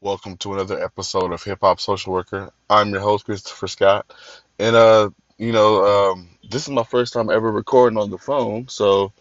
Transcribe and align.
Welcome 0.00 0.36
to 0.38 0.52
another 0.54 0.80
episode 0.80 1.32
of 1.32 1.42
Hip 1.42 1.58
Hop 1.62 1.80
Social 1.80 2.12
Worker. 2.12 2.52
I'm 2.70 2.90
your 2.90 3.00
host, 3.00 3.24
Christopher 3.24 3.66
Scott. 3.66 4.06
And, 4.56 4.76
uh, 4.76 5.10
you 5.38 5.50
know, 5.50 6.12
um, 6.12 6.28
this 6.48 6.62
is 6.62 6.68
my 6.68 6.84
first 6.84 7.12
time 7.14 7.30
ever 7.30 7.50
recording 7.50 7.98
on 7.98 8.08
the 8.08 8.16
phone. 8.16 8.68
So, 8.68 9.12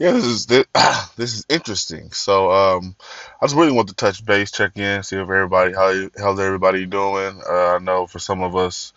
yeah, 0.00 0.10
this 0.10 0.24
is 0.24 0.46
this, 0.46 0.64
this 1.16 1.34
is 1.34 1.46
interesting. 1.48 2.10
So, 2.10 2.50
um, 2.50 2.96
I 3.40 3.46
just 3.46 3.54
really 3.54 3.70
want 3.70 3.88
to 3.90 3.94
touch 3.94 4.24
base, 4.24 4.50
check 4.50 4.76
in, 4.76 5.04
see 5.04 5.14
if 5.14 5.22
everybody, 5.22 5.74
how 5.74 5.90
you, 5.90 6.10
how's 6.18 6.40
everybody 6.40 6.86
doing? 6.86 7.40
Uh, 7.48 7.76
I 7.76 7.78
know 7.78 8.08
for 8.08 8.18
some 8.18 8.42
of 8.42 8.56
us, 8.56 8.92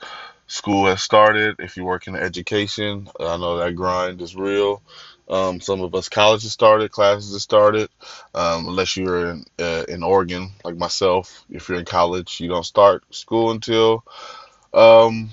school 0.47 0.87
has 0.87 1.03
started. 1.03 1.57
If 1.59 1.77
you 1.77 1.85
work 1.85 2.07
in 2.07 2.15
education, 2.15 3.07
I 3.19 3.37
know 3.37 3.57
that 3.59 3.75
grind 3.75 4.19
is 4.19 4.35
real. 4.35 4.81
Um, 5.29 5.61
some 5.61 5.81
of 5.81 5.95
us 5.95 6.09
colleges 6.09 6.51
started, 6.51 6.91
classes 6.91 7.33
have 7.33 7.41
started. 7.41 7.89
Um, 8.35 8.67
unless 8.67 8.97
you're 8.97 9.29
in 9.29 9.45
uh, 9.59 9.85
in 9.87 10.03
Oregon, 10.03 10.51
like 10.63 10.77
myself, 10.77 11.45
if 11.49 11.69
you're 11.69 11.79
in 11.79 11.85
college, 11.85 12.39
you 12.39 12.49
don't 12.49 12.65
start 12.65 13.03
school 13.13 13.51
until 13.51 14.03
um, 14.73 15.29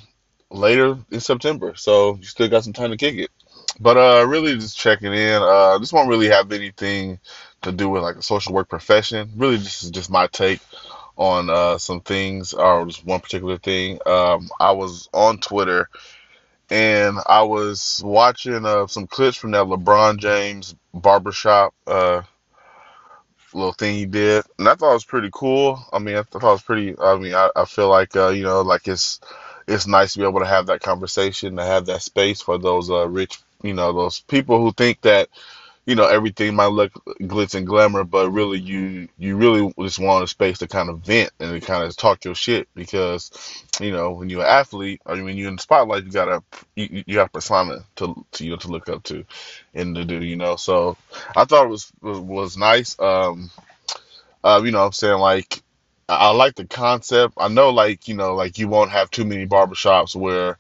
later 0.51 0.99
in 1.11 1.21
September. 1.21 1.75
So 1.77 2.17
you 2.17 2.25
still 2.25 2.49
got 2.49 2.65
some 2.65 2.73
time 2.73 2.91
to 2.91 2.97
kick 2.97 3.17
it. 3.17 3.31
But 3.79 3.97
uh, 3.97 4.27
really 4.27 4.57
just 4.57 4.79
checking 4.79 5.13
in. 5.13 5.43
Uh, 5.43 5.79
this 5.79 5.93
won't 5.93 6.09
really 6.09 6.29
have 6.29 6.53
anything 6.53 7.19
to 7.63 7.73
do 7.73 7.89
with 7.89 8.03
like 8.03 8.17
a 8.17 8.23
social 8.23 8.53
work 8.53 8.69
profession. 8.69 9.31
Really, 9.37 9.57
this 9.57 9.83
is 9.83 9.91
just 9.91 10.11
my 10.11 10.27
take 10.27 10.61
on 11.17 11.51
uh, 11.51 11.79
some 11.79 12.01
things 12.01 12.55
or 12.55 12.87
just 12.87 13.05
one 13.05 13.21
particular 13.21 13.59
thing. 13.59 13.99
Um, 14.07 14.49
I 14.59 14.73
was 14.73 15.09
on 15.13 15.39
Twitter 15.39 15.89
and 16.71 17.19
I 17.27 17.43
was 17.43 18.01
watching 18.05 18.65
uh, 18.65 18.87
some 18.87 19.07
clips 19.07 19.37
from 19.37 19.51
that 19.53 19.67
LeBron 19.67 20.19
James 20.19 20.75
barbershop 20.95 21.75
uh, 21.87 22.23
little 23.53 23.73
thing 23.73 23.97
he 23.97 24.07
did, 24.07 24.45
and 24.59 24.69
I 24.69 24.75
thought 24.75 24.91
it 24.91 24.95
was 24.95 25.05
pretty 25.05 25.31
cool. 25.33 25.85
I 25.93 25.99
mean, 25.99 26.17
I 26.17 26.23
thought 26.23 26.43
it 26.43 26.47
was 26.47 26.63
pretty. 26.63 26.99
I 26.99 27.17
mean, 27.17 27.35
I, 27.35 27.51
I 27.57 27.65
feel 27.65 27.89
like 27.89 28.15
uh, 28.15 28.29
you 28.29 28.45
know, 28.45 28.63
like 28.63 28.87
it's 28.87 29.21
it's 29.67 29.87
nice 29.87 30.13
to 30.13 30.21
be 30.21 30.27
able 30.27 30.41
to 30.41 30.47
have 30.47 30.67
that 30.67 30.81
conversation, 30.81 31.57
to 31.57 31.65
have 31.65 31.87
that 31.87 32.03
space 32.03 32.41
for 32.41 32.59
those 32.59 32.91
uh, 32.91 33.09
rich, 33.09 33.39
you 33.63 33.75
know, 33.75 33.93
those 33.93 34.21
people 34.21 34.61
who 34.61 34.73
think 34.73 35.01
that 35.03 35.29
you 35.91 35.97
know 35.97 36.07
everything 36.07 36.55
might 36.55 36.69
look 36.69 36.93
glitz 37.21 37.57
and 37.57 37.67
glamour, 37.67 38.05
but 38.05 38.31
really 38.31 38.61
you 38.61 39.09
you 39.19 39.37
really 39.37 39.75
just 39.81 39.99
want 39.99 40.23
a 40.23 40.29
space 40.29 40.59
to 40.59 40.69
kind 40.69 40.89
of 40.89 41.01
vent 41.01 41.33
and 41.41 41.61
to 41.61 41.67
kind 41.67 41.83
of 41.83 41.97
talk 41.97 42.25
your 42.25 42.37
shit 42.37 42.69
because 42.77 43.33
you 43.81 43.91
know 43.91 44.13
when 44.13 44.31
you're 44.31 44.43
an 44.43 44.47
athlete 44.47 45.03
or 45.05 45.21
when 45.21 45.37
you're 45.37 45.49
in 45.49 45.57
the 45.57 45.63
spotlight, 45.63 46.05
you 46.05 46.13
gotta 46.13 46.45
you, 46.77 47.03
you 47.09 47.19
have 47.19 47.27
a 47.27 47.31
persona 47.33 47.81
to, 47.97 48.25
to 48.31 48.45
you 48.45 48.51
know 48.53 48.57
to 48.59 48.69
look 48.69 48.89
up 48.89 49.03
to 49.03 49.25
and 49.75 49.97
to 49.97 50.05
do 50.05 50.23
you 50.23 50.37
know. 50.37 50.55
So 50.55 50.97
I 51.37 51.45
thought 51.45 51.67
it 51.67 51.71
was 51.71 51.91
was, 52.01 52.21
was 52.21 52.57
nice. 52.57 52.97
Um, 53.01 53.51
uh, 54.45 54.63
you 54.65 54.71
know, 54.71 54.87
I'm 54.87 54.93
saying 54.93 55.19
like. 55.19 55.61
I 56.09 56.15
I 56.17 56.31
like 56.33 56.57
the 56.57 56.67
concept. 56.67 57.35
I 57.37 57.47
know, 57.47 57.71
like 57.71 58.09
you 58.09 58.17
know, 58.17 58.35
like 58.35 58.59
you 58.59 58.67
won't 58.67 58.91
have 58.91 59.13
too 59.13 59.25
many 59.25 59.47
barbershops 59.47 60.17
where 60.17 60.59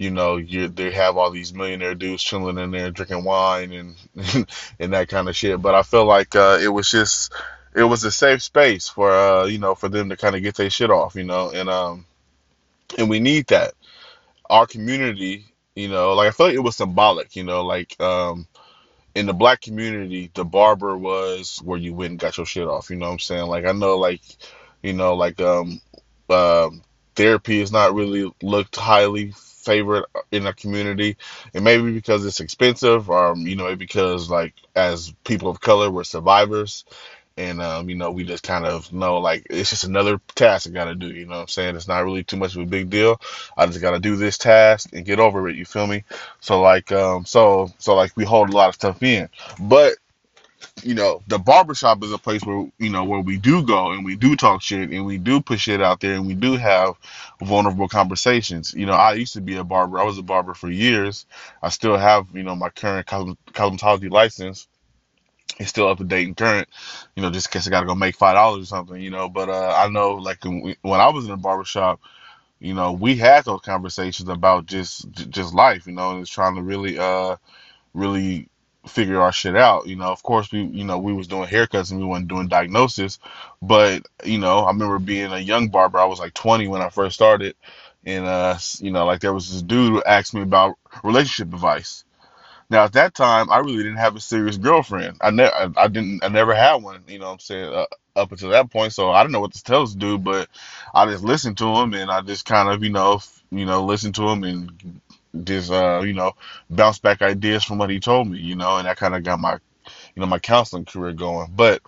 you 0.00 0.10
know, 0.10 0.38
you 0.38 0.68
they 0.68 0.90
have 0.92 1.18
all 1.18 1.30
these 1.30 1.52
millionaire 1.52 1.94
dudes 1.94 2.22
chilling 2.22 2.56
in 2.56 2.70
there 2.70 2.90
drinking 2.90 3.22
wine 3.22 3.70
and 3.70 3.96
and 4.80 4.94
that 4.94 5.10
kind 5.10 5.28
of 5.28 5.36
shit. 5.36 5.60
But 5.60 5.74
I 5.74 5.82
feel 5.82 6.06
like 6.06 6.34
uh, 6.34 6.58
it 6.60 6.68
was 6.68 6.90
just 6.90 7.34
it 7.74 7.84
was 7.84 8.02
a 8.02 8.10
safe 8.10 8.42
space 8.42 8.88
for 8.88 9.10
uh, 9.10 9.44
you 9.44 9.58
know 9.58 9.74
for 9.74 9.90
them 9.90 10.08
to 10.08 10.16
kind 10.16 10.34
of 10.34 10.42
get 10.42 10.54
their 10.56 10.70
shit 10.70 10.90
off, 10.90 11.16
you 11.16 11.24
know, 11.24 11.50
and 11.50 11.68
um 11.68 12.06
and 12.96 13.10
we 13.10 13.20
need 13.20 13.48
that. 13.48 13.74
Our 14.48 14.66
community, 14.66 15.44
you 15.74 15.88
know, 15.88 16.14
like 16.14 16.28
I 16.28 16.30
feel 16.30 16.46
like 16.46 16.56
it 16.56 16.60
was 16.60 16.76
symbolic, 16.76 17.36
you 17.36 17.44
know, 17.44 17.62
like 17.66 18.00
um 18.00 18.48
in 19.14 19.26
the 19.26 19.34
black 19.34 19.60
community, 19.60 20.30
the 20.32 20.46
barber 20.46 20.96
was 20.96 21.58
where 21.58 21.78
you 21.78 21.92
went 21.92 22.12
and 22.12 22.18
got 22.18 22.38
your 22.38 22.46
shit 22.46 22.66
off. 22.66 22.88
You 22.88 22.96
know 22.96 23.08
what 23.08 23.12
I'm 23.12 23.18
saying? 23.18 23.48
Like 23.48 23.66
I 23.66 23.72
know, 23.72 23.98
like 23.98 24.22
you 24.82 24.94
know, 24.94 25.14
like 25.14 25.42
um, 25.42 25.78
um, 26.30 26.82
therapy 27.14 27.60
is 27.60 27.72
not 27.72 27.94
really 27.94 28.30
looked 28.42 28.76
highly 28.76 29.32
favored 29.36 30.04
in 30.32 30.44
the 30.44 30.52
community, 30.52 31.16
and 31.54 31.64
maybe 31.64 31.92
because 31.92 32.24
it's 32.24 32.40
expensive, 32.40 33.10
or 33.10 33.36
you 33.36 33.56
know, 33.56 33.74
because 33.76 34.30
like 34.30 34.54
as 34.74 35.12
people 35.24 35.48
of 35.50 35.60
color, 35.60 35.90
we're 35.90 36.04
survivors, 36.04 36.84
and 37.36 37.60
um, 37.62 37.88
you 37.88 37.96
know, 37.96 38.10
we 38.10 38.24
just 38.24 38.42
kind 38.42 38.66
of 38.66 38.92
know 38.92 39.18
like 39.18 39.46
it's 39.50 39.70
just 39.70 39.84
another 39.84 40.20
task 40.34 40.66
I 40.66 40.70
gotta 40.70 40.94
do. 40.94 41.10
You 41.10 41.26
know 41.26 41.36
what 41.36 41.42
I'm 41.42 41.48
saying? 41.48 41.76
It's 41.76 41.88
not 41.88 42.04
really 42.04 42.24
too 42.24 42.36
much 42.36 42.54
of 42.54 42.62
a 42.62 42.66
big 42.66 42.90
deal. 42.90 43.20
I 43.56 43.66
just 43.66 43.80
gotta 43.80 44.00
do 44.00 44.16
this 44.16 44.38
task 44.38 44.90
and 44.92 45.04
get 45.04 45.20
over 45.20 45.48
it. 45.48 45.56
You 45.56 45.64
feel 45.64 45.86
me? 45.86 46.04
So 46.40 46.60
like 46.60 46.92
um 46.92 47.24
so 47.24 47.72
so 47.78 47.94
like 47.94 48.16
we 48.16 48.24
hold 48.24 48.50
a 48.50 48.56
lot 48.56 48.68
of 48.68 48.74
stuff 48.74 49.02
in. 49.02 49.28
But 49.58 49.94
you 50.82 50.94
know, 50.94 51.22
the 51.26 51.38
barbershop 51.38 52.02
is 52.02 52.12
a 52.12 52.18
place 52.18 52.42
where 52.42 52.70
you 52.78 52.90
know 52.90 53.04
where 53.04 53.20
we 53.20 53.36
do 53.36 53.62
go 53.62 53.92
and 53.92 54.04
we 54.04 54.16
do 54.16 54.36
talk 54.36 54.62
shit 54.62 54.90
and 54.90 55.06
we 55.06 55.18
do 55.18 55.40
put 55.40 55.60
shit 55.60 55.82
out 55.82 56.00
there 56.00 56.14
and 56.14 56.26
we 56.26 56.34
do 56.34 56.56
have 56.56 56.94
vulnerable 57.42 57.88
conversations. 57.88 58.74
You 58.74 58.86
know, 58.86 58.92
I 58.92 59.14
used 59.14 59.34
to 59.34 59.40
be 59.40 59.56
a 59.56 59.64
barber. 59.64 59.98
I 59.98 60.04
was 60.04 60.18
a 60.18 60.22
barber 60.22 60.54
for 60.54 60.70
years. 60.70 61.26
I 61.62 61.68
still 61.70 61.96
have, 61.96 62.26
you 62.34 62.42
know, 62.42 62.56
my 62.56 62.70
current 62.70 63.06
cosm- 63.06 63.36
cosmetology 63.52 64.10
license 64.10 64.68
it's 65.58 65.68
still 65.68 65.88
up 65.88 65.98
to 65.98 66.04
date 66.04 66.26
and 66.26 66.36
current, 66.36 66.68
you 67.14 67.22
know, 67.22 67.30
just 67.30 67.48
in 67.48 67.52
case 67.52 67.66
I 67.66 67.70
gotta 67.70 67.86
go 67.86 67.94
make 67.94 68.16
five 68.16 68.34
dollars 68.34 68.62
or 68.62 68.66
something, 68.66 69.00
you 69.00 69.10
know. 69.10 69.28
But 69.28 69.50
uh, 69.50 69.74
I 69.76 69.88
know, 69.88 70.12
like 70.14 70.42
when, 70.44 71.00
I 71.00 71.08
was 71.10 71.26
in 71.26 71.32
a 71.32 71.36
barbershop, 71.36 72.00
you 72.60 72.74
know, 72.74 72.92
we 72.92 73.16
had 73.16 73.44
those 73.44 73.60
conversations 73.60 74.28
about 74.28 74.66
just 74.66 75.10
just 75.12 75.54
life, 75.54 75.86
you 75.86 75.92
know, 75.92 76.12
and 76.12 76.20
it's 76.22 76.30
trying 76.30 76.56
to 76.56 76.62
really 76.62 76.98
uh 76.98 77.36
really 77.94 78.48
figure 78.90 79.20
our 79.20 79.32
shit 79.32 79.56
out. 79.56 79.86
You 79.86 79.96
know, 79.96 80.06
of 80.12 80.22
course 80.22 80.52
we 80.52 80.62
you 80.64 80.84
know 80.84 80.98
we 80.98 81.12
was 81.14 81.28
doing 81.28 81.48
haircuts 81.48 81.90
and 81.92 82.00
we 82.00 82.06
weren't 82.06 82.28
doing 82.28 82.48
diagnosis, 82.48 83.18
but 83.62 84.06
you 84.24 84.38
know, 84.38 84.60
I 84.60 84.68
remember 84.72 84.98
being 84.98 85.32
a 85.32 85.38
young 85.40 85.68
barber. 85.68 85.98
I 85.98 86.06
was 86.06 86.20
like 86.20 86.34
20 86.34 86.68
when 86.68 86.82
I 86.82 86.90
first 86.90 87.14
started, 87.16 87.56
and 88.06 88.26
uh, 88.26 88.58
you 88.80 88.92
know, 88.92 89.06
like 89.06 89.20
there 89.20 89.34
was 89.34 89.50
this 89.52 89.62
dude 89.62 89.92
who 89.92 90.04
asked 90.04 90.34
me 90.34 90.42
about 90.42 90.76
relationship 91.04 91.54
advice 91.54 91.96
now 92.68 92.84
at 92.84 92.92
that 92.94 93.14
time, 93.14 93.50
I 93.50 93.58
really 93.58 93.78
didn't 93.78 93.96
have 93.96 94.16
a 94.16 94.20
serious 94.20 94.56
girlfriend. 94.56 95.18
I 95.20 95.30
never, 95.30 95.54
I, 95.54 95.68
I 95.84 95.88
didn't, 95.88 96.24
I 96.24 96.28
never 96.28 96.54
had 96.54 96.76
one. 96.76 97.02
You 97.06 97.18
know 97.20 97.26
what 97.26 97.34
I'm 97.34 97.38
saying? 97.40 97.72
Uh, 97.72 97.86
up 98.16 98.32
until 98.32 98.50
that 98.50 98.70
point, 98.70 98.92
so 98.92 99.10
I 99.10 99.22
don't 99.22 99.32
know 99.32 99.40
what 99.40 99.52
to 99.54 99.62
tell 99.62 99.84
this 99.84 99.94
dude, 99.94 100.24
but 100.24 100.48
I 100.94 101.06
just 101.06 101.22
listened 101.22 101.58
to 101.58 101.66
him 101.76 101.94
and 101.94 102.10
I 102.10 102.22
just 102.22 102.44
kind 102.44 102.68
of, 102.68 102.82
you 102.82 102.90
know, 102.90 103.14
f- 103.14 103.42
you 103.52 103.66
know, 103.66 103.84
listened 103.84 104.16
to 104.16 104.28
him 104.28 104.42
and 104.42 105.00
just, 105.44 105.70
uh, 105.72 106.02
you 106.04 106.14
know, 106.14 106.32
bounce 106.70 106.98
back 106.98 107.22
ideas 107.22 107.64
from 107.64 107.78
what 107.78 107.90
he 107.90 108.00
told 108.00 108.28
me, 108.28 108.38
you 108.38 108.56
know, 108.56 108.76
and 108.78 108.86
that 108.86 108.98
kind 108.98 109.14
of 109.14 109.24
got 109.24 109.40
my, 109.40 109.54
you 109.54 110.20
know, 110.20 110.26
my 110.26 110.38
counseling 110.40 110.84
career 110.86 111.12
going. 111.12 111.52
But 111.54 111.82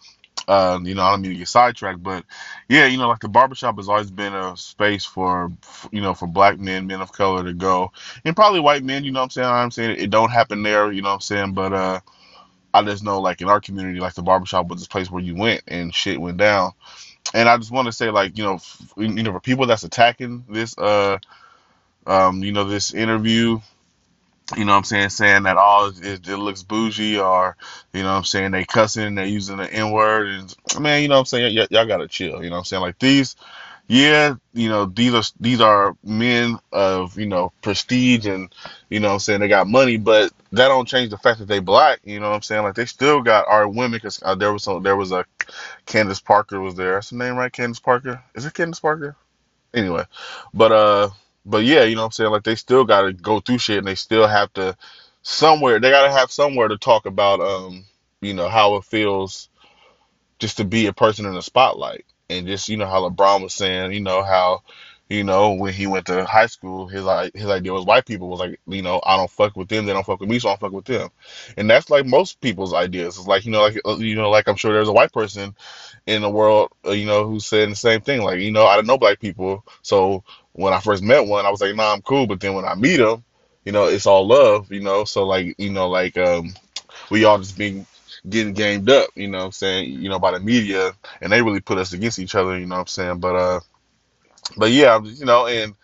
um, 0.49 0.87
you 0.87 0.95
know, 0.95 1.03
I 1.03 1.13
don't 1.13 1.23
mean 1.23 1.33
to 1.33 1.39
get 1.39 1.49
sidetracked, 1.49 2.03
but 2.03 2.25
yeah, 2.69 2.87
you 2.87 2.99
know, 2.99 3.09
like 3.09 3.21
the 3.21 3.29
barbershop 3.29 3.77
has 3.79 3.89
always 3.89 4.11
been 4.11 4.35
a 4.35 4.57
space 4.57 5.05
for, 5.05 5.53
you 5.93 6.03
know, 6.03 6.15
for 6.15 6.27
black 6.27 6.59
men, 6.59 6.87
men 6.87 7.01
of 7.01 7.13
color 7.13 7.45
to 7.45 7.55
go, 7.55 7.93
and 8.25 8.37
probably 8.37 8.61
white 8.61 8.85
men. 8.85 9.05
You 9.05 9.13
know 9.13 9.21
what 9.21 9.25
I'm 9.25 9.31
saying? 9.31 9.49
I'm 9.49 9.71
saying 9.71 9.97
it 9.99 10.11
don't 10.11 10.31
happen 10.31 10.63
there. 10.63 10.93
You 10.93 11.03
know 11.03 11.09
what 11.11 11.17
I'm 11.17 11.21
saying? 11.23 11.55
But 11.55 11.73
uh, 11.73 12.01
I 12.75 12.83
just 12.85 13.05
know, 13.05 13.21
like 13.21 13.41
in 13.41 13.49
our 13.49 13.61
community, 13.61 14.01
like 14.01 14.15
the 14.15 14.23
barbershop 14.23 14.69
was 14.69 14.81
this 14.81 14.89
place 14.89 15.11
where 15.11 15.23
you 15.23 15.37
went 15.37 15.63
and 15.69 15.95
shit 15.95 16.21
went 16.21 16.39
down. 16.39 16.73
And 17.35 17.49
I 17.49 17.57
just 17.59 17.71
want 17.73 17.87
to 17.87 17.93
say, 17.93 18.11
like, 18.11 18.39
you 18.39 18.45
know, 18.45 18.55
f- 18.57 18.93
you 18.97 19.09
know, 19.09 19.33
for 19.33 19.41
people 19.41 19.67
that's 19.67 19.85
attacking 19.85 20.45
this, 20.49 20.77
uh, 20.79 21.19
um, 22.07 22.43
you 22.45 22.53
know, 22.53 22.65
this 22.65 22.95
interview 22.95 23.57
you 24.57 24.65
know 24.65 24.73
what 24.73 24.79
I'm 24.79 24.85
saying, 24.85 25.09
saying 25.11 25.45
that 25.45 25.57
all 25.57 25.89
it, 25.89 26.29
it 26.29 26.37
looks 26.37 26.63
bougie 26.63 27.19
or, 27.19 27.57
you 27.93 28.03
know 28.03 28.11
what 28.11 28.19
I'm 28.19 28.25
saying, 28.25 28.51
they 28.53 28.65
cussing, 28.65 29.15
they 29.15 29.29
using 29.29 29.57
the 29.59 29.73
N 29.73 29.93
word. 29.93 30.29
And 30.29 30.55
man, 30.83 31.03
you 31.03 31.09
know 31.09 31.15
what 31.17 31.21
I'm 31.21 31.27
saying, 31.27 31.57
y- 31.57 31.69
y'all 31.71 31.87
gotta 31.87 32.09
chill. 32.09 32.43
You 32.45 32.51
know 32.51 32.57
what 32.57 32.61
I'm 32.61 32.65
saying? 32.67 32.83
Like 32.83 32.99
these, 32.99 33.37
yeah, 33.89 34.35
you 34.55 34.69
know, 34.69 34.87
these 34.87 35.15
are 35.15 35.23
these 35.41 35.61
are 35.61 35.97
men 36.05 36.59
of, 36.73 37.19
you 37.19 37.27
know, 37.27 37.53
prestige 37.63 38.27
and, 38.27 38.55
you 38.91 39.01
know 39.01 39.09
what 39.09 39.15
I'm 39.15 39.21
saying, 39.21 39.41
they 39.41 39.49
got 39.49 39.69
money, 39.69 39.97
but 39.99 40.33
that 40.53 40.69
don't 40.69 40.89
change 40.89 41.11
the 41.11 41.19
fact 41.19 41.41
that 41.41 41.49
they 41.49 41.61
black. 41.61 42.01
You 42.05 42.21
know 42.21 42.31
what 42.31 42.37
I'm 42.37 42.43
saying? 42.43 42.63
Like 42.65 42.75
they 42.77 42.87
still 42.87 43.23
got 43.23 43.49
our 43.49 43.69
women 43.69 43.93
because 43.93 44.23
uh, 44.23 44.35
there 44.35 44.53
was 44.53 44.65
some, 44.65 44.83
there 44.83 44.97
was 44.97 45.13
a 45.13 45.25
Candace 45.87 46.21
Parker 46.21 46.61
was 46.61 46.77
there. 46.77 46.95
That's 46.95 47.11
the 47.11 47.17
name, 47.17 47.37
right? 47.37 47.53
Candace 47.53 47.81
Parker. 47.81 48.23
Is 48.35 48.47
it 48.47 48.55
Candace 48.55 48.81
Parker? 48.81 49.17
Anyway, 49.75 50.05
but 50.55 50.73
uh, 50.73 51.11
but 51.45 51.65
yeah, 51.65 51.85
you 51.85 51.95
know 51.97 52.03
what 52.03 52.07
I'm 52.07 52.13
saying? 52.13 52.31
Like 52.31 52.45
they 52.45 52.55
still 52.57 52.85
got 52.85 53.03
to 53.03 53.13
go 53.13 53.41
through 53.41 53.59
shit, 53.59 53.79
and 53.79 53.87
they 53.87 53.95
still 53.95 54.27
have 54.27 54.53
to 54.55 54.77
somewhere. 55.23 55.81
They 55.81 55.91
got 55.91 56.07
to 56.07 56.13
have 56.13 56.31
somewhere 56.31 56.69
to 56.69 56.79
talk 56.79 57.07
about 57.07 57.41
um, 57.41 57.85
you 58.21 58.35
know, 58.35 58.49
how 58.49 58.77
it 58.77 58.85
feels 58.85 59.49
just 60.39 60.59
to 60.59 60.65
be 60.65 60.87
a 60.87 60.93
person 60.93 61.27
in 61.27 61.35
the 61.35 61.43
spotlight, 61.43 62.05
and 62.31 62.47
just 62.47 62.69
you 62.69 62.77
know 62.77 62.87
how 62.87 63.09
LeBron 63.09 63.43
was 63.43 63.55
saying, 63.55 63.93
you 63.93 64.01
know 64.01 64.23
how. 64.23 64.63
You 65.09 65.25
know, 65.25 65.53
when 65.53 65.75
he 65.75 65.87
went 65.87 66.07
to 66.07 66.25
high 66.25 66.47
school, 66.47 66.89
his 66.89 67.07
i- 67.07 67.31
his 67.35 67.47
idea 67.47 67.73
was 67.75 67.85
white 67.85 68.07
people 68.07 68.29
was 68.29 68.41
like, 68.41 68.59
you 68.67 68.83
know, 68.83 69.01
I 69.05 69.19
don't 69.19 69.31
fuck 69.31 69.57
with 69.57 69.69
them, 69.69 69.87
they 69.87 69.93
don't 69.93 70.07
fuck 70.07 70.21
with 70.21 70.29
me, 70.31 70.39
so 70.39 70.49
I 70.49 70.53
don't 70.53 70.61
fuck 70.61 70.73
with 70.73 70.87
them, 70.87 71.11
and 71.59 71.69
that's 71.71 71.91
like 71.91 72.07
most 72.07 72.41
people's 72.41 72.73
ideas. 72.75 73.19
It's 73.19 73.27
like 73.27 73.45
you 73.45 73.53
know, 73.53 73.61
like 73.63 73.79
uh, 73.85 73.97
you 73.99 74.17
know, 74.17 74.31
like 74.31 74.49
I'm 74.49 74.57
sure 74.57 74.73
there's 74.73 74.89
a 74.89 74.93
white 74.93 75.13
person 75.13 75.55
in 76.07 76.23
the 76.23 76.31
world, 76.31 76.73
uh, 76.87 76.93
you 76.93 77.07
know, 77.07 77.27
who's 77.27 77.47
saying 77.47 77.71
the 77.71 77.77
same 77.77 78.03
thing. 78.03 78.23
Like, 78.23 78.41
you 78.41 78.53
know, 78.53 78.67
I 78.67 78.77
don't 78.77 78.87
know 78.89 78.99
black 78.99 79.21
people, 79.21 79.65
so 79.83 80.25
when 80.53 80.73
I 80.73 80.81
first 80.81 81.03
met 81.03 81.27
one, 81.27 81.47
I 81.47 81.51
was 81.51 81.61
like, 81.61 81.75
nah, 81.75 81.93
I'm 81.93 82.03
cool. 82.03 82.27
But 82.27 82.41
then 82.41 82.55
when 82.55 82.65
I 82.65 82.75
meet 82.75 83.01
him, 83.01 83.25
you 83.65 83.73
know, 83.73 83.87
it's 83.87 84.07
all 84.07 84.27
love, 84.27 84.71
you 84.73 84.81
know. 84.81 85.05
So 85.05 85.25
like, 85.25 85.55
you 85.59 85.71
know, 85.71 85.89
like 85.89 86.17
um, 86.19 86.55
we 87.11 87.25
all 87.25 87.39
just 87.39 87.57
being 87.57 87.87
getting 88.29 88.55
gamed 88.55 88.89
up, 88.89 89.11
you 89.15 89.29
know 89.29 89.39
what 89.39 89.45
I'm 89.47 89.53
saying, 89.53 89.91
you 89.91 90.09
know, 90.09 90.19
by 90.19 90.33
the 90.33 90.41
media 90.41 90.93
and 91.21 91.33
they 91.33 91.43
really 91.43 91.61
put 91.61 91.79
us 91.79 91.93
against 91.93 92.19
each 92.19 92.35
other, 92.35 92.59
you 92.59 92.67
know 92.67 92.77
what 92.77 92.83
I'm 92.83 92.87
saying? 92.87 93.19
But 93.19 93.37
uh 93.37 93.61
but 94.57 94.71
yeah, 94.71 95.01
you 95.03 95.25
know, 95.25 95.47
and 95.47 95.75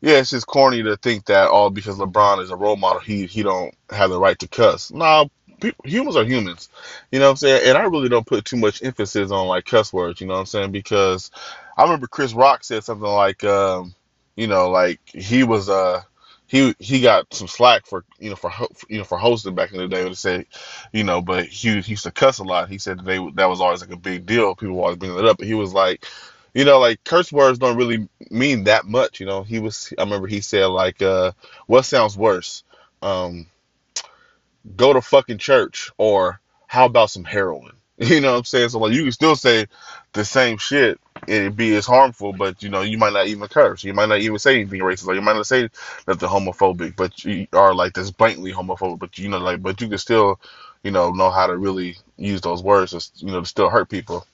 yeah, 0.00 0.18
it's 0.18 0.30
just 0.30 0.46
corny 0.46 0.82
to 0.82 0.96
think 0.96 1.26
that 1.26 1.48
all 1.48 1.70
because 1.70 1.98
LeBron 1.98 2.42
is 2.42 2.50
a 2.50 2.56
role 2.56 2.76
model, 2.76 3.00
he 3.00 3.26
he 3.26 3.42
don't 3.42 3.74
have 3.90 4.10
the 4.10 4.18
right 4.18 4.38
to 4.38 4.48
cuss. 4.48 4.90
Nah, 4.90 5.26
people, 5.60 5.84
humans 5.84 6.16
are 6.16 6.24
humans, 6.24 6.70
you 7.10 7.18
know 7.18 7.26
what 7.26 7.32
I'm 7.32 7.36
saying. 7.36 7.68
And 7.68 7.78
I 7.78 7.82
really 7.82 8.08
don't 8.08 8.26
put 8.26 8.44
too 8.44 8.56
much 8.56 8.82
emphasis 8.82 9.30
on 9.30 9.46
like 9.46 9.66
cuss 9.66 9.92
words, 9.92 10.20
you 10.20 10.26
know 10.26 10.34
what 10.34 10.40
I'm 10.40 10.46
saying, 10.46 10.72
because 10.72 11.30
I 11.76 11.82
remember 11.82 12.06
Chris 12.06 12.32
Rock 12.32 12.64
said 12.64 12.84
something 12.84 13.06
like, 13.06 13.44
um, 13.44 13.94
you 14.36 14.46
know, 14.46 14.70
like 14.70 15.00
he 15.06 15.44
was 15.44 15.68
uh 15.68 16.02
he 16.46 16.74
he 16.78 17.00
got 17.00 17.32
some 17.32 17.48
slack 17.48 17.86
for 17.86 18.04
you 18.18 18.30
know 18.30 18.36
for 18.36 18.52
you 18.88 18.98
know 18.98 19.04
for 19.04 19.18
hosting 19.18 19.54
back 19.54 19.72
in 19.72 19.78
the 19.78 19.88
day. 19.88 20.04
Would 20.04 20.16
say, 20.16 20.46
you 20.92 21.04
know, 21.04 21.22
but 21.22 21.46
he, 21.46 21.80
he 21.80 21.92
used 21.92 22.04
to 22.04 22.10
cuss 22.10 22.38
a 22.38 22.44
lot. 22.44 22.68
He 22.68 22.78
said 22.78 22.98
that 22.98 23.04
they 23.04 23.18
that 23.34 23.48
was 23.48 23.60
always 23.60 23.80
like 23.80 23.92
a 23.92 23.96
big 23.96 24.26
deal. 24.26 24.54
People 24.54 24.76
were 24.76 24.82
always 24.82 24.98
bringing 24.98 25.18
it 25.18 25.24
up, 25.24 25.38
but 25.38 25.46
he 25.46 25.54
was 25.54 25.72
like, 25.72 26.06
you 26.54 26.64
know, 26.64 26.78
like 26.78 27.02
curse 27.04 27.32
words 27.32 27.58
don't 27.58 27.76
really 27.76 28.08
mean 28.30 28.64
that 28.64 28.86
much. 28.86 29.20
You 29.20 29.26
know, 29.26 29.42
he 29.42 29.58
was. 29.58 29.92
I 29.98 30.02
remember 30.02 30.26
he 30.26 30.40
said 30.40 30.66
like, 30.66 31.00
uh, 31.02 31.32
what 31.66 31.84
sounds 31.84 32.16
worse, 32.16 32.64
um, 33.00 33.46
go 34.76 34.92
to 34.92 35.00
fucking 35.00 35.38
church 35.38 35.90
or 35.98 36.40
how 36.66 36.86
about 36.86 37.10
some 37.10 37.24
heroin? 37.24 37.72
You 37.98 38.20
know 38.20 38.32
what 38.32 38.38
I'm 38.38 38.44
saying? 38.44 38.70
So 38.70 38.80
like 38.80 38.94
you 38.94 39.04
can 39.04 39.12
still 39.12 39.36
say 39.36 39.66
the 40.12 40.24
same 40.24 40.58
shit 40.58 40.98
and 41.28 41.46
it 41.46 41.56
be 41.56 41.74
as 41.76 41.86
harmful, 41.86 42.32
but 42.32 42.62
you 42.62 42.68
know, 42.68 42.80
you 42.82 42.98
might 42.98 43.12
not 43.12 43.26
even 43.26 43.46
curse. 43.48 43.84
You 43.84 43.94
might 43.94 44.08
not 44.08 44.20
even 44.20 44.38
say 44.38 44.56
anything 44.60 44.80
racist. 44.80 45.06
Like 45.06 45.16
you 45.16 45.22
might 45.22 45.36
not 45.36 45.46
say 45.46 45.68
nothing 46.08 46.28
homophobic, 46.28 46.96
but 46.96 47.24
you 47.24 47.46
are 47.52 47.74
like 47.74 47.94
this 47.94 48.10
blatantly 48.10 48.52
homophobic, 48.52 48.98
but 48.98 49.18
you 49.18 49.28
know, 49.28 49.38
like 49.38 49.62
but 49.62 49.80
you 49.80 49.88
can 49.88 49.98
still, 49.98 50.40
you 50.82 50.90
know, 50.90 51.10
know 51.10 51.30
how 51.30 51.46
to 51.46 51.56
really 51.56 51.96
use 52.16 52.40
those 52.40 52.62
words 52.62 52.90
to, 52.90 53.24
you 53.24 53.32
know, 53.32 53.40
to 53.40 53.46
still 53.46 53.68
hurt 53.70 53.88
people. 53.88 54.26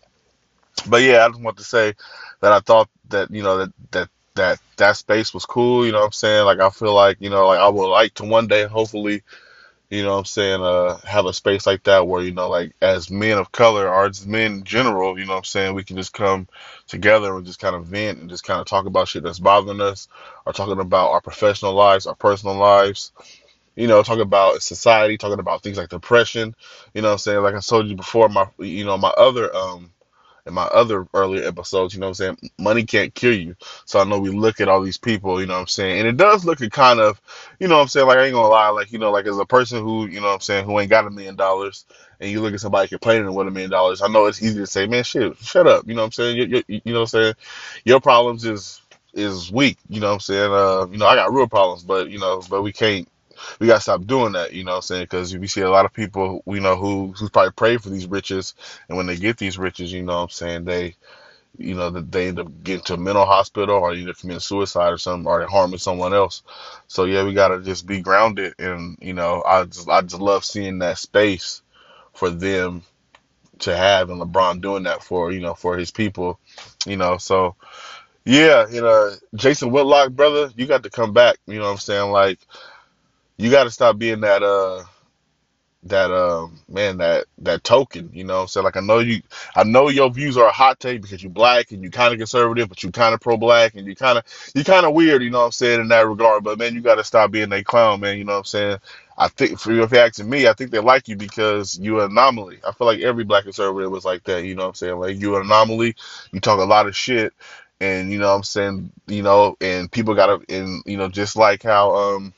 But 0.86 1.02
yeah, 1.02 1.24
I 1.24 1.28
just 1.28 1.40
want 1.40 1.58
to 1.58 1.64
say 1.64 1.94
that 2.40 2.52
I 2.52 2.60
thought 2.60 2.88
that, 3.10 3.30
you 3.30 3.42
know, 3.42 3.58
that 3.58 3.72
that 3.90 4.08
that 4.34 4.60
that 4.76 4.96
space 4.96 5.34
was 5.34 5.44
cool, 5.44 5.84
you 5.84 5.92
know 5.92 5.98
what 5.98 6.06
I'm 6.06 6.12
saying? 6.12 6.44
Like 6.46 6.60
I 6.60 6.70
feel 6.70 6.94
like, 6.94 7.18
you 7.20 7.28
know, 7.28 7.48
like 7.48 7.60
I 7.60 7.68
would 7.68 7.88
like 7.90 8.14
to 8.14 8.24
one 8.24 8.46
day 8.46 8.64
hopefully 8.64 9.22
you 9.90 10.02
know 10.02 10.12
what 10.12 10.18
I'm 10.18 10.24
saying, 10.26 10.62
uh, 10.62 10.98
have 11.06 11.26
a 11.26 11.32
space 11.32 11.66
like 11.66 11.84
that 11.84 12.06
where, 12.06 12.22
you 12.22 12.32
know, 12.32 12.48
like 12.48 12.72
as 12.82 13.10
men 13.10 13.38
of 13.38 13.52
color 13.52 13.88
or 13.88 14.06
as 14.06 14.26
men 14.26 14.52
in 14.52 14.64
general, 14.64 15.18
you 15.18 15.24
know 15.24 15.32
what 15.32 15.38
I'm 15.38 15.44
saying, 15.44 15.74
we 15.74 15.84
can 15.84 15.96
just 15.96 16.12
come 16.12 16.46
together 16.86 17.34
and 17.34 17.46
just 17.46 17.60
kind 17.60 17.74
of 17.74 17.86
vent 17.86 18.18
and 18.18 18.28
just 18.28 18.44
kind 18.44 18.60
of 18.60 18.66
talk 18.66 18.86
about 18.86 19.08
shit 19.08 19.22
that's 19.22 19.38
bothering 19.38 19.80
us 19.80 20.08
or 20.44 20.52
talking 20.52 20.80
about 20.80 21.10
our 21.10 21.22
professional 21.22 21.72
lives, 21.72 22.06
our 22.06 22.14
personal 22.14 22.56
lives, 22.56 23.12
you 23.76 23.86
know, 23.86 24.02
talking 24.02 24.22
about 24.22 24.60
society, 24.62 25.16
talking 25.16 25.40
about 25.40 25.62
things 25.62 25.78
like 25.78 25.88
depression, 25.88 26.54
you 26.92 27.00
know 27.00 27.08
what 27.08 27.12
I'm 27.12 27.18
saying? 27.18 27.42
Like 27.42 27.54
I 27.54 27.60
told 27.60 27.88
you 27.88 27.96
before, 27.96 28.28
my, 28.28 28.46
you 28.58 28.84
know, 28.84 28.98
my 28.98 29.10
other, 29.16 29.54
um, 29.56 29.90
in 30.48 30.54
my 30.54 30.64
other 30.64 31.06
earlier 31.14 31.46
episodes, 31.46 31.94
you 31.94 32.00
know 32.00 32.06
what 32.06 32.20
I'm 32.20 32.36
saying? 32.38 32.50
Money 32.58 32.84
can't 32.84 33.14
kill 33.14 33.34
you. 33.34 33.54
So 33.84 34.00
I 34.00 34.04
know 34.04 34.18
we 34.18 34.30
look 34.30 34.60
at 34.60 34.68
all 34.68 34.80
these 34.82 34.98
people, 34.98 35.40
you 35.40 35.46
know 35.46 35.54
what 35.54 35.60
I'm 35.60 35.66
saying? 35.68 36.00
And 36.00 36.08
it 36.08 36.16
does 36.16 36.44
look 36.44 36.60
at 36.62 36.72
kind 36.72 36.98
of, 36.98 37.20
you 37.60 37.68
know 37.68 37.76
what 37.76 37.82
I'm 37.82 37.88
saying? 37.88 38.06
Like, 38.06 38.18
I 38.18 38.24
ain't 38.24 38.34
gonna 38.34 38.48
lie, 38.48 38.70
like, 38.70 38.90
you 38.90 38.98
know, 38.98 39.10
like 39.10 39.26
as 39.26 39.38
a 39.38 39.44
person 39.44 39.82
who, 39.84 40.06
you 40.06 40.20
know 40.20 40.28
what 40.28 40.34
I'm 40.34 40.40
saying, 40.40 40.64
who 40.64 40.80
ain't 40.80 40.90
got 40.90 41.06
a 41.06 41.10
million 41.10 41.36
dollars 41.36 41.84
and 42.20 42.30
you 42.30 42.40
look 42.40 42.54
at 42.54 42.60
somebody 42.60 42.88
complaining 42.88 43.32
with 43.32 43.46
a 43.46 43.50
million 43.50 43.70
dollars, 43.70 44.02
I 44.02 44.08
know 44.08 44.26
it's 44.26 44.42
easy 44.42 44.58
to 44.58 44.66
say, 44.66 44.86
man, 44.86 45.04
shit, 45.04 45.36
shut 45.38 45.66
up. 45.66 45.86
You 45.86 45.94
know 45.94 46.00
what 46.02 46.06
I'm 46.06 46.12
saying? 46.12 46.36
You, 46.38 46.62
you, 46.66 46.80
you 46.84 46.92
know 46.92 47.00
what 47.00 47.14
I'm 47.14 47.20
saying? 47.20 47.34
Your 47.84 48.00
problems 48.00 48.44
is, 48.44 48.80
is 49.12 49.52
weak. 49.52 49.78
You 49.88 50.00
know 50.00 50.08
what 50.08 50.14
I'm 50.14 50.20
saying? 50.20 50.52
Uh, 50.52 50.86
you 50.90 50.98
know, 50.98 51.06
I 51.06 51.14
got 51.14 51.32
real 51.32 51.46
problems, 51.46 51.84
but, 51.84 52.10
you 52.10 52.18
know, 52.18 52.42
but 52.48 52.62
we 52.62 52.72
can't 52.72 53.06
we 53.60 53.66
gotta 53.66 53.80
stop 53.80 54.06
doing 54.06 54.32
that. 54.32 54.52
You 54.52 54.64
know 54.64 54.72
what 54.72 54.76
I'm 54.76 54.82
saying? 54.82 55.04
Because 55.04 55.36
we 55.36 55.46
see 55.46 55.62
a 55.62 55.70
lot 55.70 55.84
of 55.86 55.92
people 55.92 56.42
we 56.44 56.60
know 56.60 56.76
who 56.76 57.12
who 57.18 57.28
probably 57.28 57.52
pray 57.52 57.76
for 57.76 57.90
these 57.90 58.06
riches, 58.06 58.54
and 58.88 58.96
when 58.96 59.06
they 59.06 59.16
get 59.16 59.38
these 59.38 59.58
riches, 59.58 59.92
you 59.92 60.02
know 60.02 60.16
what 60.16 60.22
I'm 60.22 60.28
saying 60.30 60.64
they 60.64 60.96
you 61.58 61.74
know 61.74 61.90
that 61.90 62.12
they 62.12 62.28
end 62.28 62.38
up 62.38 62.48
getting 62.62 62.84
to 62.84 62.94
a 62.94 62.98
mental 62.98 63.24
hospital 63.26 63.76
or 63.76 63.94
either 63.94 64.14
committing 64.14 64.40
suicide 64.40 64.92
or 64.92 64.98
something 64.98 65.26
or 65.26 65.38
they're 65.38 65.48
harming 65.48 65.78
someone 65.78 66.14
else. 66.14 66.42
So 66.86 67.04
yeah, 67.04 67.24
we 67.24 67.34
gotta 67.34 67.60
just 67.60 67.86
be 67.86 68.00
grounded, 68.00 68.54
and 68.58 68.96
you 69.00 69.14
know 69.14 69.42
I 69.46 69.64
just 69.64 69.88
I 69.88 70.02
just 70.02 70.20
love 70.20 70.44
seeing 70.44 70.78
that 70.80 70.98
space 70.98 71.62
for 72.14 72.30
them 72.30 72.82
to 73.60 73.76
have 73.76 74.10
and 74.10 74.20
LeBron 74.20 74.60
doing 74.60 74.84
that 74.84 75.02
for 75.02 75.32
you 75.32 75.40
know 75.40 75.54
for 75.54 75.76
his 75.76 75.90
people, 75.90 76.38
you 76.86 76.96
know. 76.96 77.18
So 77.18 77.56
yeah, 78.24 78.68
you 78.68 78.80
know 78.80 79.14
Jason 79.34 79.70
Whitlock, 79.70 80.12
brother, 80.12 80.52
you 80.56 80.66
got 80.66 80.84
to 80.84 80.90
come 80.90 81.12
back. 81.12 81.38
You 81.46 81.58
know 81.58 81.64
what 81.64 81.72
I'm 81.72 81.78
saying? 81.78 82.10
Like 82.12 82.38
you 83.38 83.50
got 83.50 83.64
to 83.64 83.72
stop 83.72 83.98
being 83.98 84.22
that 84.22 84.42
uh 84.44 84.84
that 85.84 86.12
um 86.12 86.60
man 86.68 86.98
that 86.98 87.26
that 87.38 87.64
token 87.64 88.10
you 88.12 88.24
know 88.24 88.36
what 88.36 88.42
i'm 88.42 88.48
saying? 88.48 88.64
Like 88.66 88.76
i 88.76 88.82
know 88.82 89.00
you 89.00 89.22
i 89.56 89.64
know 89.64 89.88
your 89.88 90.10
views 90.10 90.36
are 90.36 90.48
a 90.48 90.52
hot 90.52 90.80
take 90.80 91.02
because 91.02 91.24
you 91.24 91.30
black 91.30 91.72
and 91.72 91.82
you 91.84 91.90
kind 91.90 92.12
of 92.14 92.18
conservative 92.20 92.68
but 92.68 92.84
you 92.84 92.92
kind 92.92 93.14
of 93.14 93.22
pro-black 93.22 93.76
and 93.76 93.88
you 93.88 93.96
kind 93.96 94.18
of 94.18 94.24
you 94.54 94.64
kind 94.64 94.86
of 94.86 94.94
weird 94.94 95.22
you 95.24 95.30
know 95.30 95.40
what 95.40 95.46
i'm 95.46 95.52
saying 95.52 95.80
in 95.80 95.88
that 95.88 96.06
regard. 96.06 96.44
But 96.44 96.58
man 96.58 96.74
you 96.74 96.82
got 96.82 96.96
to 96.96 97.04
stop 97.04 97.32
being 97.32 97.52
a 97.54 97.64
clown 97.64 98.02
man 98.02 98.18
you 98.18 98.24
know 98.24 98.34
what 98.34 98.40
i'm 98.40 98.44
saying? 98.46 98.78
I 99.18 99.28
think 99.28 99.58
for 99.60 99.72
you 99.72 99.82
if 99.84 99.92
you're 99.92 100.02
asking 100.02 100.30
me 100.30 100.48
i 100.48 100.54
think 100.54 100.70
they 100.72 100.80
like 100.80 101.08
you 101.08 101.16
because 101.16 101.78
you're 101.80 102.04
an 102.04 102.12
anomaly. 102.12 102.60
I 102.68 102.72
feel 102.74 102.86
like 102.88 103.00
every 103.00 103.24
black 103.24 103.44
conservative 103.44 103.90
was 103.90 104.04
like 104.04 104.24
that 104.26 104.44
you 104.44 104.56
know 104.56 104.64
what 104.64 104.70
i'm 104.70 104.74
saying? 104.76 105.00
Like 105.00 105.18
you're 105.20 105.40
an 105.40 105.46
anomaly 105.46 105.96
you 106.32 106.40
talk 106.40 106.60
a 106.60 106.64
lot 106.64 106.88
of 106.88 106.96
shit 106.96 107.32
and 107.80 108.12
you 108.12 108.18
know 108.18 108.28
what 108.30 108.36
i'm 108.36 108.44
saying 108.44 108.92
you 109.08 109.22
know 109.22 109.56
and 109.62 109.90
people 109.92 110.14
gotta 110.14 110.40
and 110.50 110.82
you 110.86 110.98
know 110.98 111.08
just 111.08 111.36
like 111.36 111.62
how 111.64 111.96
um 111.96 112.34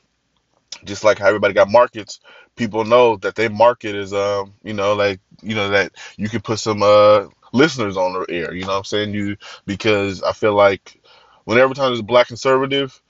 just 0.85 1.05
like 1.05 1.19
how 1.19 1.27
everybody 1.27 1.55
got 1.55 1.71
markets, 1.71 2.21
people 2.57 2.85
know 2.85 3.17
that 3.17 3.35
their 3.35 3.51
market 3.51 3.95
is 3.95 4.13
um, 4.13 4.55
you 4.63 4.73
know, 4.73 4.95
like 4.95 5.21
you 5.43 5.55
know 5.55 5.71
that 5.71 5.93
you 6.17 6.29
can 6.29 6.41
put 6.41 6.59
some 6.59 6.83
uh 6.83 7.27
listeners 7.53 7.97
on 7.97 8.13
the 8.13 8.27
air, 8.29 8.55
you 8.55 8.63
know 8.63 8.69
what 8.69 8.79
I'm 8.79 8.85
saying? 8.85 9.15
You 9.15 9.37
because 9.67 10.23
I 10.23 10.33
feel 10.33 10.55
like 10.55 11.01
whenever 11.45 11.75
time 11.75 11.91
there's 11.91 12.01
a 12.01 12.05
black 12.05 12.29
conservative, 12.29 13.01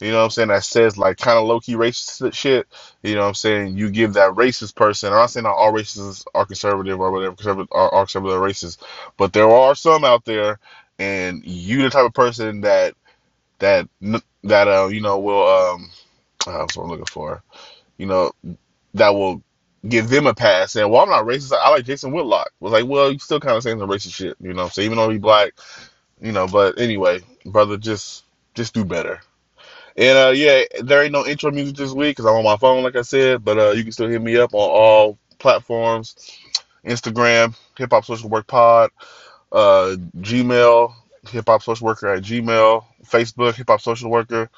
you 0.00 0.10
know 0.10 0.18
what 0.18 0.24
I'm 0.24 0.30
saying, 0.30 0.48
that 0.48 0.64
says 0.64 0.96
like 0.96 1.18
kind 1.18 1.38
of 1.38 1.46
low 1.46 1.60
key 1.60 1.74
racist 1.74 2.32
shit, 2.32 2.66
you 3.02 3.14
know 3.14 3.22
what 3.22 3.28
I'm 3.28 3.34
saying, 3.34 3.76
you 3.76 3.90
give 3.90 4.14
that 4.14 4.32
racist 4.32 4.74
person, 4.74 5.12
I'm 5.12 5.18
not 5.18 5.30
saying 5.30 5.44
not 5.44 5.56
all 5.56 5.72
racists 5.72 6.24
are 6.34 6.46
conservative 6.46 7.00
or 7.00 7.10
whatever, 7.10 7.36
conservative 7.36 7.68
are, 7.72 7.92
are 7.92 8.04
conservative 8.04 8.40
racist, 8.40 8.78
but 9.16 9.32
there 9.32 9.50
are 9.50 9.74
some 9.74 10.04
out 10.04 10.24
there 10.24 10.58
and 10.98 11.44
you 11.44 11.82
the 11.82 11.90
type 11.90 12.06
of 12.06 12.14
person 12.14 12.62
that 12.62 12.94
that 13.58 13.88
that 14.44 14.68
uh 14.68 14.88
you 14.88 15.00
know 15.00 15.18
will 15.18 15.46
um 15.46 15.90
uh, 16.46 16.58
that's 16.58 16.76
what 16.76 16.84
I'm 16.84 16.90
looking 16.90 17.06
for. 17.06 17.42
You 17.98 18.06
know, 18.06 18.32
that 18.94 19.10
will 19.10 19.42
give 19.86 20.08
them 20.08 20.26
a 20.26 20.34
pass. 20.34 20.72
Saying, 20.72 20.90
"Well, 20.90 21.02
I'm 21.02 21.08
not 21.08 21.24
racist. 21.24 21.52
I 21.52 21.70
like 21.70 21.84
Jason 21.84 22.12
Whitlock." 22.12 22.50
Was 22.60 22.72
like, 22.72 22.86
"Well, 22.86 23.12
you 23.12 23.18
still 23.18 23.40
kind 23.40 23.56
of 23.56 23.62
saying 23.62 23.78
some 23.78 23.88
racist 23.88 24.14
shit." 24.14 24.36
You 24.40 24.54
know, 24.54 24.68
so 24.68 24.80
even 24.80 24.96
though 24.96 25.10
he's 25.10 25.20
black, 25.20 25.52
you 26.20 26.32
know. 26.32 26.46
But 26.46 26.78
anyway, 26.78 27.20
brother, 27.44 27.76
just 27.76 28.24
just 28.54 28.74
do 28.74 28.84
better. 28.84 29.20
And 29.96 30.18
uh, 30.18 30.30
yeah, 30.30 30.64
there 30.82 31.02
ain't 31.02 31.12
no 31.12 31.26
intro 31.26 31.50
music 31.50 31.76
this 31.76 31.92
week 31.92 32.16
because 32.16 32.26
I'm 32.26 32.36
on 32.36 32.44
my 32.44 32.56
phone, 32.56 32.82
like 32.82 32.96
I 32.96 33.02
said. 33.02 33.44
But 33.44 33.58
uh, 33.58 33.70
you 33.72 33.82
can 33.82 33.92
still 33.92 34.08
hit 34.08 34.22
me 34.22 34.36
up 34.36 34.54
on 34.54 34.60
all 34.60 35.18
platforms: 35.38 36.16
Instagram, 36.84 37.56
Hip 37.76 37.90
Hop 37.90 38.04
Social 38.04 38.30
Work 38.30 38.46
Pod, 38.46 38.90
uh, 39.52 39.96
Gmail, 40.18 40.94
Hip 41.30 41.44
Hop 41.48 41.62
Social 41.62 41.86
Worker 41.86 42.08
at 42.08 42.22
Gmail, 42.22 42.84
Facebook, 43.04 43.54
Hip 43.56 43.68
Hop 43.68 43.80
Social 43.80 44.10
Worker. 44.10 44.48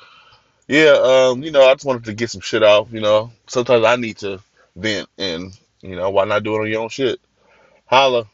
Yeah, 0.69 0.93
um, 1.03 1.43
you 1.43 1.51
know, 1.51 1.63
I 1.63 1.75
just 1.75 1.85
wanted 1.85 2.05
to 2.05 2.15
get 2.15 2.31
some 2.31 2.41
shit 2.41 2.63
out. 2.63 2.89
You 2.93 3.01
know, 3.01 3.33
sometimes 3.49 3.85
I 3.85 3.97
need 3.97 4.19
to 4.19 4.41
vent, 4.77 5.09
and 5.19 5.59
you 5.83 5.97
know, 5.97 6.11
why 6.11 6.25
not 6.25 6.43
do 6.45 6.57
it 6.57 6.61
on 6.61 6.69
your 6.71 6.83
own 6.83 6.89
shit? 6.89 7.21
Holla. 7.87 8.27